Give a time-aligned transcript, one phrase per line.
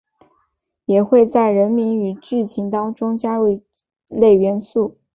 [0.85, 3.61] 也会在人名与剧情当中加入这
[4.15, 4.97] 一类元素。